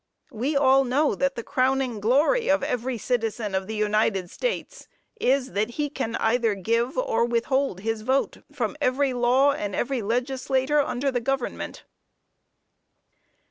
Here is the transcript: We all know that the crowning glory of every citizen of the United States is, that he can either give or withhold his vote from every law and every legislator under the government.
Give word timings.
We 0.31 0.55
all 0.57 0.83
know 0.83 1.13
that 1.13 1.35
the 1.35 1.43
crowning 1.43 1.99
glory 1.99 2.47
of 2.49 2.63
every 2.63 2.97
citizen 2.97 3.53
of 3.53 3.67
the 3.67 3.75
United 3.75 4.31
States 4.31 4.87
is, 5.19 5.51
that 5.51 5.69
he 5.77 5.91
can 5.91 6.15
either 6.15 6.55
give 6.55 6.97
or 6.97 7.23
withhold 7.23 7.81
his 7.81 8.01
vote 8.01 8.37
from 8.51 8.75
every 8.81 9.13
law 9.13 9.51
and 9.51 9.75
every 9.75 10.01
legislator 10.01 10.79
under 10.79 11.11
the 11.11 11.21
government. 11.21 11.83